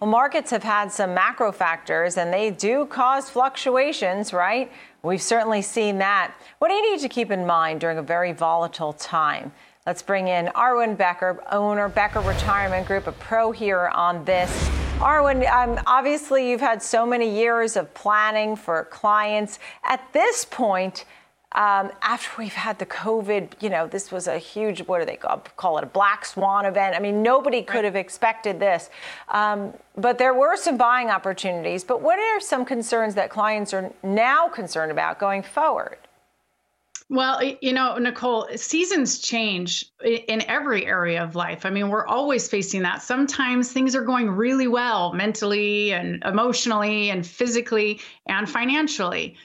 Well, 0.00 0.10
markets 0.10 0.52
have 0.52 0.62
had 0.62 0.92
some 0.92 1.12
macro 1.12 1.50
factors 1.50 2.16
and 2.16 2.32
they 2.32 2.50
do 2.50 2.86
cause 2.86 3.28
fluctuations, 3.28 4.32
right? 4.32 4.70
We've 5.02 5.20
certainly 5.20 5.60
seen 5.60 5.98
that. 5.98 6.32
What 6.60 6.68
do 6.68 6.74
you 6.74 6.92
need 6.92 7.00
to 7.00 7.08
keep 7.08 7.32
in 7.32 7.44
mind 7.44 7.80
during 7.80 7.98
a 7.98 8.02
very 8.02 8.32
volatile 8.32 8.92
time? 8.92 9.50
Let's 9.86 10.02
bring 10.02 10.28
in 10.28 10.46
Arwen 10.54 10.96
Becker, 10.96 11.42
owner 11.50 11.88
Becker 11.88 12.20
Retirement 12.20 12.86
Group, 12.86 13.08
a 13.08 13.12
pro 13.12 13.50
here 13.50 13.88
on 13.88 14.24
this. 14.24 14.68
Arwen, 14.98 15.50
um, 15.50 15.82
obviously 15.86 16.48
you've 16.48 16.60
had 16.60 16.80
so 16.80 17.04
many 17.04 17.28
years 17.28 17.76
of 17.76 17.92
planning 17.94 18.54
for 18.54 18.84
clients. 18.84 19.58
At 19.82 20.12
this 20.12 20.44
point, 20.44 21.06
um, 21.52 21.90
after 22.02 22.30
we've 22.36 22.52
had 22.52 22.78
the 22.78 22.86
COVID, 22.86 23.62
you 23.62 23.70
know, 23.70 23.86
this 23.86 24.12
was 24.12 24.26
a 24.26 24.36
huge, 24.36 24.80
what 24.80 24.98
do 24.98 25.06
they 25.06 25.16
call, 25.16 25.38
call 25.56 25.78
it, 25.78 25.84
a 25.84 25.86
black 25.86 26.26
swan 26.26 26.66
event. 26.66 26.94
I 26.94 26.98
mean, 26.98 27.22
nobody 27.22 27.62
could 27.62 27.84
have 27.84 27.96
expected 27.96 28.60
this. 28.60 28.90
Um, 29.28 29.72
but 29.96 30.18
there 30.18 30.34
were 30.34 30.56
some 30.56 30.76
buying 30.76 31.08
opportunities. 31.08 31.84
But 31.84 32.02
what 32.02 32.18
are 32.18 32.40
some 32.40 32.66
concerns 32.66 33.14
that 33.14 33.30
clients 33.30 33.72
are 33.72 33.90
now 34.02 34.48
concerned 34.48 34.92
about 34.92 35.18
going 35.18 35.42
forward? 35.42 35.96
Well, 37.10 37.42
you 37.62 37.72
know, 37.72 37.96
Nicole, 37.96 38.48
seasons 38.56 39.18
change 39.18 39.86
in 40.04 40.42
every 40.42 40.84
area 40.84 41.24
of 41.24 41.34
life. 41.34 41.64
I 41.64 41.70
mean, 41.70 41.88
we're 41.88 42.06
always 42.06 42.46
facing 42.46 42.82
that. 42.82 43.00
Sometimes 43.02 43.72
things 43.72 43.96
are 43.96 44.02
going 44.02 44.28
really 44.28 44.68
well 44.68 45.14
mentally 45.14 45.94
and 45.94 46.22
emotionally 46.24 47.08
and 47.08 47.26
physically 47.26 48.00
and 48.26 48.48
financially. 48.48 49.38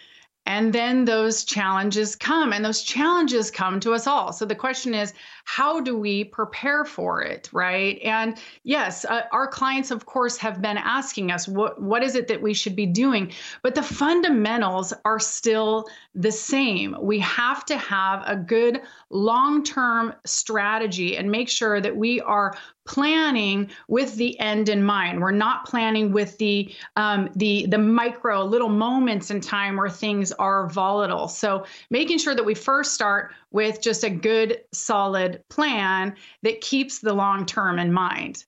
And 0.46 0.74
then 0.74 1.06
those 1.06 1.46
challenges 1.46 2.16
come, 2.16 2.52
and 2.52 2.66
those 2.66 2.82
challenges 2.82 3.50
come 3.50 3.80
to 3.80 3.94
us 3.94 4.08
all. 4.08 4.34
So 4.34 4.46
the 4.46 4.56
question 4.56 4.94
is, 4.94 5.14
how 5.46 5.80
do 5.80 5.98
we 5.98 6.24
prepare 6.26 6.84
for 6.84 7.22
it, 7.22 7.50
right? 7.54 8.00
And 8.04 8.38
yes, 8.64 9.06
uh, 9.06 9.24
our 9.32 9.48
clients, 9.48 9.92
of 9.92 10.06
course, 10.06 10.38
have 10.38 10.62
been 10.62 10.78
asking 10.78 11.32
us, 11.32 11.48
what, 11.48 11.82
what 11.82 12.04
is 12.04 12.16
it 12.16 12.28
that 12.28 12.42
we 12.42 12.54
should 12.54 12.76
be 12.76 12.86
doing? 12.86 13.32
But 13.62 13.76
the 13.76 13.84
fundamentals 13.84 14.94
are 15.06 15.20
still 15.20 15.88
the 16.16 16.32
same. 16.32 16.96
We 17.00 17.20
have 17.20 17.66
to 17.66 17.78
have 17.78 18.24
a 18.26 18.36
good 18.36 18.82
long 19.10 19.64
term 19.64 20.14
strategy 20.26 21.18
and 21.18 21.32
make 21.32 21.50
sure 21.50 21.80
that 21.80 21.96
we 21.96 22.20
are 22.22 22.56
planning 22.86 23.70
with 23.88 24.16
the 24.16 24.38
end 24.40 24.68
in 24.68 24.84
mind. 24.84 25.22
We're 25.22 25.32
not 25.32 25.66
planning 25.66 26.12
with 26.12 26.38
the 26.38 26.74
um, 26.96 27.30
the 27.36 27.66
the 27.68 27.78
micro 27.78 28.44
little 28.44 28.70
moments 28.70 29.32
in 29.32 29.40
time 29.40 29.78
where 29.78 29.90
things 29.90 30.33
are 30.34 30.68
volatile. 30.70 31.28
So 31.28 31.66
making 31.90 32.18
sure 32.18 32.36
that 32.36 32.44
we 32.44 32.54
first 32.54 32.94
start 32.94 33.34
with 33.52 33.82
just 33.82 34.04
a 34.04 34.10
good 34.10 34.62
solid 34.72 35.44
plan 35.50 36.16
that 36.42 36.62
keeps 36.62 37.00
the 37.00 37.14
long 37.14 37.46
term 37.46 37.80
in 37.80 37.92
mind. 37.92 38.46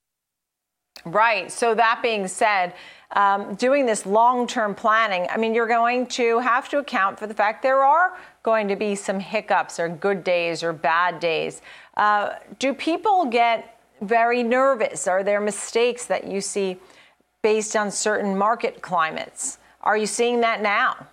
Right. 1.06 1.52
So 1.52 1.76
that 1.76 2.00
being 2.02 2.28
said, 2.28 2.74
um, 3.12 3.54
doing 3.56 3.86
this 3.86 4.08
long-term 4.08 4.74
planning, 4.74 5.28
I 5.30 5.38
mean, 5.38 5.54
you're 5.54 5.68
going 5.68 6.08
to 6.08 6.40
have 6.40 6.68
to 6.70 6.80
account 6.80 7.20
for 7.20 7.28
the 7.28 7.34
fact 7.34 7.62
there 7.62 7.84
are 7.84 8.18
going 8.42 8.68
to 8.68 8.76
be 8.76 8.96
some 8.96 9.20
hiccups 9.20 9.80
or 9.80 9.88
good 9.88 10.24
days 10.24 10.64
or 10.64 10.74
bad 10.74 11.20
days. 11.20 11.62
Uh, 11.96 12.32
do 12.58 12.74
people 12.74 13.26
get 13.26 13.80
very 14.02 14.42
nervous? 14.42 15.08
Are 15.08 15.24
there 15.24 15.40
mistakes 15.40 16.06
that 16.06 16.26
you 16.26 16.42
see 16.42 16.78
based 17.44 17.76
on 17.76 17.92
certain 17.92 18.36
market 18.36 18.82
climates? 18.82 19.60
Are 19.82 19.96
you 19.96 20.08
seeing 20.08 20.42
that 20.42 20.64
now? 20.64 21.08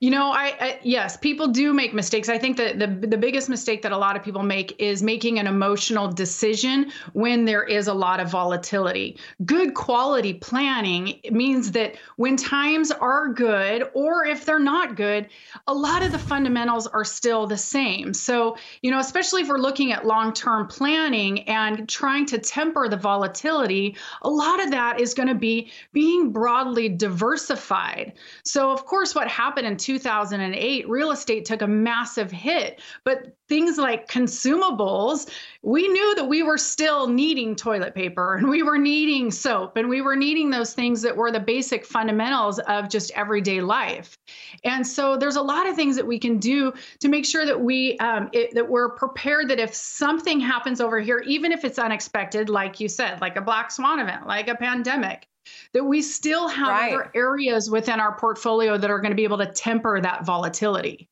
You 0.00 0.10
know, 0.10 0.32
I, 0.32 0.56
I, 0.60 0.78
yes, 0.82 1.16
people 1.18 1.48
do 1.48 1.74
make 1.74 1.92
mistakes. 1.92 2.30
I 2.30 2.38
think 2.38 2.56
that 2.56 2.78
the 2.78 2.86
the 2.86 3.18
biggest 3.18 3.50
mistake 3.50 3.82
that 3.82 3.92
a 3.92 3.98
lot 3.98 4.16
of 4.16 4.22
people 4.22 4.42
make 4.42 4.74
is 4.80 5.02
making 5.02 5.38
an 5.38 5.46
emotional 5.46 6.08
decision 6.08 6.90
when 7.12 7.44
there 7.44 7.64
is 7.64 7.86
a 7.86 7.94
lot 7.94 8.18
of 8.18 8.30
volatility. 8.30 9.18
Good 9.44 9.74
quality 9.74 10.34
planning 10.34 11.20
means 11.30 11.72
that 11.72 11.96
when 12.16 12.36
times 12.36 12.90
are 12.92 13.28
good 13.28 13.90
or 13.92 14.24
if 14.24 14.46
they're 14.46 14.58
not 14.58 14.96
good, 14.96 15.28
a 15.66 15.74
lot 15.74 16.02
of 16.02 16.12
the 16.12 16.18
fundamentals 16.18 16.86
are 16.86 17.04
still 17.04 17.46
the 17.46 17.58
same. 17.58 18.14
So, 18.14 18.56
you 18.80 18.90
know, 18.90 19.00
especially 19.00 19.42
if 19.42 19.48
we're 19.48 19.58
looking 19.58 19.92
at 19.92 20.06
long-term 20.06 20.68
planning 20.68 21.42
and 21.42 21.86
trying 21.88 22.24
to 22.26 22.38
temper 22.38 22.88
the 22.88 22.96
volatility, 22.96 23.96
a 24.22 24.30
lot 24.30 24.62
of 24.62 24.70
that 24.70 24.98
is 24.98 25.12
going 25.12 25.28
to 25.28 25.34
be 25.34 25.70
being 25.92 26.30
broadly 26.30 26.88
diversified. 26.88 28.14
So, 28.44 28.70
of 28.70 28.86
course, 28.86 29.14
what 29.14 29.28
happened 29.28 29.66
in 29.66 29.73
2008, 29.76 30.88
real 30.88 31.10
estate 31.10 31.44
took 31.44 31.62
a 31.62 31.66
massive 31.66 32.30
hit. 32.30 32.80
But 33.04 33.36
things 33.48 33.76
like 33.76 34.08
consumables, 34.08 35.30
we 35.62 35.86
knew 35.88 36.14
that 36.14 36.24
we 36.24 36.42
were 36.42 36.58
still 36.58 37.08
needing 37.08 37.54
toilet 37.54 37.94
paper 37.94 38.36
and 38.36 38.48
we 38.48 38.62
were 38.62 38.78
needing 38.78 39.30
soap 39.30 39.76
and 39.76 39.88
we 39.88 40.00
were 40.00 40.16
needing 40.16 40.50
those 40.50 40.72
things 40.72 41.02
that 41.02 41.16
were 41.16 41.30
the 41.30 41.40
basic 41.40 41.84
fundamentals 41.84 42.58
of 42.60 42.88
just 42.88 43.10
everyday 43.12 43.60
life. 43.60 44.16
And 44.64 44.86
so 44.86 45.16
there's 45.16 45.36
a 45.36 45.42
lot 45.42 45.68
of 45.68 45.76
things 45.76 45.96
that 45.96 46.06
we 46.06 46.18
can 46.18 46.38
do 46.38 46.72
to 47.00 47.08
make 47.08 47.26
sure 47.26 47.44
that 47.44 47.60
we 47.60 47.98
um, 47.98 48.30
it, 48.32 48.54
that 48.54 48.68
we're 48.68 48.90
prepared 48.90 49.48
that 49.50 49.58
if 49.58 49.74
something 49.74 50.40
happens 50.40 50.80
over 50.80 50.98
here, 51.00 51.22
even 51.26 51.52
if 51.52 51.64
it's 51.64 51.78
unexpected, 51.78 52.48
like 52.48 52.80
you 52.80 52.88
said, 52.88 53.20
like 53.20 53.36
a 53.36 53.42
black 53.42 53.70
swan 53.70 54.00
event, 54.00 54.26
like 54.26 54.48
a 54.48 54.54
pandemic, 54.54 55.28
that 55.72 55.84
we 55.84 56.02
still 56.02 56.48
have 56.48 56.68
right. 56.68 56.94
other 56.94 57.10
areas 57.14 57.70
within 57.70 58.00
our 58.00 58.16
portfolio 58.16 58.78
that 58.78 58.90
are 58.90 58.98
going 58.98 59.10
to 59.10 59.16
be 59.16 59.24
able 59.24 59.38
to 59.38 59.46
temper 59.46 60.00
that 60.00 60.24
volatility. 60.24 61.08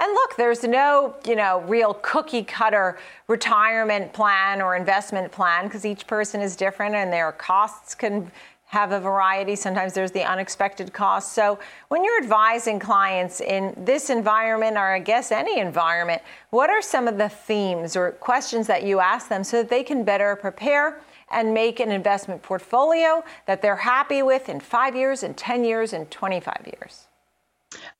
And 0.00 0.14
look, 0.14 0.36
there's 0.36 0.64
no, 0.64 1.14
you 1.26 1.36
know, 1.36 1.60
real 1.68 1.94
cookie 2.00 2.42
cutter 2.42 2.98
retirement 3.28 4.14
plan 4.14 4.62
or 4.62 4.74
investment 4.74 5.30
plan 5.30 5.64
because 5.64 5.84
each 5.84 6.06
person 6.06 6.40
is 6.40 6.56
different 6.56 6.94
and 6.94 7.12
their 7.12 7.32
costs 7.32 7.94
can 7.94 8.32
have 8.70 8.92
a 8.92 9.00
variety. 9.00 9.56
Sometimes 9.56 9.92
there's 9.92 10.12
the 10.12 10.22
unexpected 10.22 10.92
costs. 10.92 11.32
So 11.32 11.58
when 11.88 12.04
you're 12.04 12.22
advising 12.22 12.78
clients 12.78 13.40
in 13.40 13.74
this 13.76 14.10
environment, 14.10 14.76
or 14.76 14.94
I 14.94 15.00
guess 15.00 15.32
any 15.32 15.58
environment, 15.58 16.22
what 16.50 16.70
are 16.70 16.80
some 16.80 17.08
of 17.08 17.18
the 17.18 17.28
themes 17.28 17.96
or 17.96 18.12
questions 18.12 18.68
that 18.68 18.84
you 18.84 19.00
ask 19.00 19.28
them 19.28 19.42
so 19.42 19.56
that 19.58 19.68
they 19.68 19.82
can 19.82 20.04
better 20.04 20.36
prepare 20.36 21.00
and 21.30 21.54
make 21.54 21.80
an 21.80 21.90
investment 21.90 22.42
portfolio 22.42 23.24
that 23.46 23.62
they're 23.62 23.76
happy 23.76 24.22
with 24.22 24.48
in 24.48 24.60
five 24.60 24.96
years, 24.96 25.22
in 25.22 25.34
10 25.34 25.64
years, 25.64 25.92
in 25.92 26.06
25 26.06 26.66
years? 26.66 27.06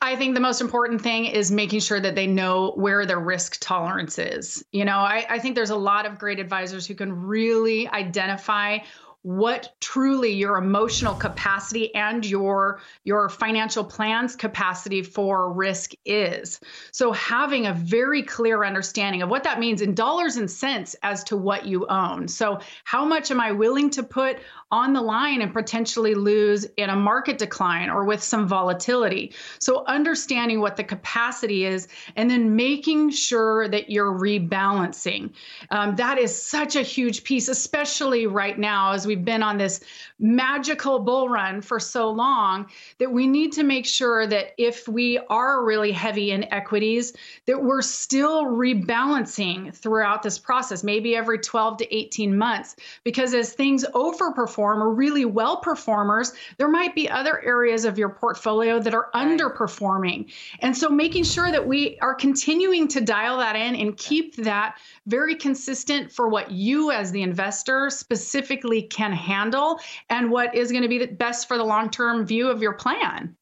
I 0.02 0.16
think 0.16 0.34
the 0.34 0.40
most 0.40 0.60
important 0.60 1.00
thing 1.00 1.26
is 1.26 1.52
making 1.52 1.80
sure 1.80 2.00
that 2.00 2.14
they 2.14 2.26
know 2.26 2.72
where 2.72 3.06
their 3.06 3.20
risk 3.20 3.58
tolerance 3.60 4.18
is. 4.18 4.64
You 4.72 4.84
know, 4.84 4.98
I, 4.98 5.24
I 5.28 5.38
think 5.38 5.54
there's 5.54 5.70
a 5.70 5.76
lot 5.76 6.06
of 6.06 6.18
great 6.18 6.40
advisors 6.40 6.86
who 6.86 6.94
can 6.94 7.26
really 7.26 7.88
identify 7.88 8.78
what 9.22 9.74
truly 9.80 10.32
your 10.32 10.56
emotional 10.56 11.14
capacity 11.14 11.94
and 11.94 12.24
your 12.24 12.80
your 13.04 13.28
financial 13.28 13.84
plans 13.84 14.34
capacity 14.34 15.02
for 15.02 15.52
risk 15.52 15.92
is 16.06 16.58
so 16.90 17.12
having 17.12 17.66
a 17.66 17.74
very 17.74 18.22
clear 18.22 18.64
understanding 18.64 19.20
of 19.20 19.28
what 19.28 19.44
that 19.44 19.60
means 19.60 19.82
in 19.82 19.94
dollars 19.94 20.36
and 20.36 20.50
cents 20.50 20.96
as 21.02 21.22
to 21.22 21.36
what 21.36 21.66
you 21.66 21.86
own 21.88 22.26
so 22.26 22.58
how 22.84 23.04
much 23.04 23.30
am 23.30 23.40
i 23.40 23.52
willing 23.52 23.90
to 23.90 24.02
put 24.02 24.38
on 24.72 24.92
the 24.92 25.00
line 25.00 25.42
and 25.42 25.52
potentially 25.52 26.14
lose 26.14 26.64
in 26.76 26.90
a 26.90 26.96
market 26.96 27.38
decline 27.38 27.90
or 27.90 28.04
with 28.04 28.22
some 28.22 28.46
volatility. 28.46 29.34
So, 29.58 29.84
understanding 29.86 30.60
what 30.60 30.76
the 30.76 30.84
capacity 30.84 31.64
is 31.64 31.88
and 32.14 32.30
then 32.30 32.54
making 32.54 33.10
sure 33.10 33.66
that 33.68 33.90
you're 33.90 34.12
rebalancing. 34.12 35.32
Um, 35.70 35.96
that 35.96 36.18
is 36.18 36.34
such 36.34 36.76
a 36.76 36.82
huge 36.82 37.24
piece, 37.24 37.48
especially 37.48 38.26
right 38.26 38.58
now 38.58 38.92
as 38.92 39.06
we've 39.10 39.24
been 39.24 39.42
on 39.42 39.58
this 39.58 39.80
magical 40.20 41.00
bull 41.00 41.28
run 41.28 41.60
for 41.60 41.80
so 41.80 42.08
long 42.08 42.64
that 42.98 43.10
we 43.10 43.26
need 43.26 43.50
to 43.50 43.64
make 43.64 43.84
sure 43.84 44.24
that 44.24 44.54
if 44.56 44.86
we 44.86 45.18
are 45.28 45.64
really 45.64 45.90
heavy 45.90 46.30
in 46.30 46.44
equities, 46.52 47.12
that 47.46 47.60
we're 47.60 47.82
still 47.82 48.44
rebalancing 48.44 49.74
throughout 49.74 50.22
this 50.22 50.38
process, 50.38 50.84
maybe 50.84 51.16
every 51.16 51.40
12 51.40 51.78
to 51.78 51.96
18 51.96 52.38
months, 52.38 52.76
because 53.02 53.34
as 53.34 53.52
things 53.52 53.84
overperform, 53.94 54.76
or 54.80 54.94
really 54.94 55.24
well 55.24 55.56
performers, 55.56 56.32
there 56.56 56.68
might 56.68 56.94
be 56.94 57.10
other 57.10 57.42
areas 57.44 57.84
of 57.84 57.98
your 57.98 58.10
portfolio 58.10 58.78
that 58.78 58.94
are 58.94 59.10
underperforming. 59.12 60.30
And 60.60 60.76
so 60.76 60.88
making 60.88 61.24
sure 61.24 61.50
that 61.50 61.66
we 61.66 61.98
are 61.98 62.14
continuing 62.14 62.86
to 62.88 63.00
dial 63.00 63.38
that 63.38 63.56
in 63.56 63.74
and 63.74 63.96
keep 63.96 64.36
that 64.36 64.76
very 65.08 65.34
consistent 65.34 66.12
for 66.12 66.28
what 66.28 66.52
you 66.52 66.92
as 66.92 67.10
the 67.10 67.22
investor 67.22 67.90
specifically 67.90 68.82
can 68.82 68.99
handle 69.00 69.80
and 70.08 70.30
what 70.30 70.54
is 70.54 70.70
going 70.70 70.82
to 70.82 70.88
be 70.88 70.98
the 70.98 71.06
best 71.06 71.48
for 71.48 71.56
the 71.56 71.64
long-term 71.64 72.26
view 72.26 72.48
of 72.48 72.60
your 72.60 72.72
plan. 72.72 73.36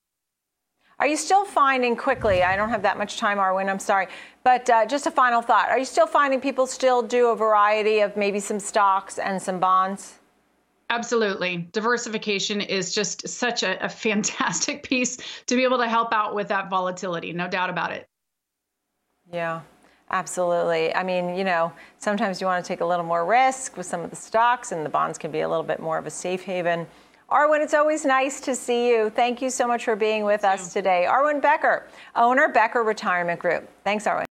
Are 1.01 1.07
you 1.07 1.17
still 1.17 1.45
finding 1.45 1.95
quickly? 1.95 2.43
I 2.43 2.57
don't 2.57 2.71
have 2.71 2.83
that 2.83 2.99
much 2.99 3.19
time, 3.19 3.39
Arwen. 3.39 3.69
I'm 3.69 3.79
sorry. 3.79 4.09
But 4.43 4.69
uh, 4.69 4.85
just 4.85 5.07
a 5.07 5.11
final 5.13 5.43
thought. 5.43 5.69
Are 5.69 5.79
you 5.79 5.85
still 5.85 6.09
finding 6.09 6.41
people 6.41 6.67
still 6.67 7.03
do 7.03 7.29
a 7.29 7.37
variety 7.37 8.01
of 8.01 8.17
maybe 8.17 8.41
some 8.41 8.59
stocks 8.59 9.19
and 9.19 9.41
some 9.41 9.61
bonds? 9.61 10.19
Absolutely. 10.91 11.69
Diversification 11.73 12.61
is 12.61 12.95
just 12.95 13.29
such 13.29 13.63
a, 13.63 13.85
a, 13.85 13.89
fantastic 13.89 14.83
piece 14.89 15.19
to 15.47 15.55
be 15.55 15.63
able 15.63 15.79
to 15.79 15.89
help 15.89 16.13
out 16.13 16.35
with 16.35 16.49
that 16.49 16.71
volatility, 16.71 17.33
no 17.33 17.47
doubt 17.47 17.71
about 17.71 17.93
it. 17.93 18.09
Yeah. 19.31 19.61
Absolutely. 20.11 20.95
I 20.95 21.03
mean, 21.03 21.35
you 21.35 21.45
know, 21.45 21.73
sometimes 21.99 22.41
you 22.41 22.47
want 22.47 22.65
to 22.65 22.69
take 22.69 22.81
a 22.81 22.87
little 22.87 23.05
more 23.05 23.27
risk 23.27 23.77
with 23.77 23.87
some 23.87 24.01
of 24.01 24.11
the 24.11 24.17
stocks, 24.17 24.73
and 24.73 24.85
the 24.85 24.91
bonds 24.91 25.19
can 25.19 25.31
be 25.31 25.41
a 25.41 25.49
little 25.49 25.65
bit 25.65 25.81
more 25.81 25.99
of 25.99 26.07
a 26.07 26.11
safe 26.11 26.43
haven. 26.43 26.87
Arwen, 27.31 27.63
it's 27.63 27.75
always 27.75 28.07
nice 28.07 28.41
to 28.41 28.55
see 28.55 28.89
you. 28.89 29.11
Thank 29.11 29.43
you 29.43 29.51
so 29.51 29.67
much 29.67 29.85
for 29.85 29.97
being 29.97 30.25
with 30.25 30.45
us 30.45 30.73
today. 30.73 31.07
Arwen 31.07 31.43
Becker, 31.43 31.87
owner 32.17 32.49
Becker 32.49 32.83
Retirement 32.83 33.39
Group. 33.39 33.69
Thanks, 33.85 34.07
Arwen. 34.07 34.28